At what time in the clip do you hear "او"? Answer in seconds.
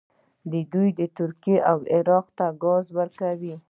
1.71-1.77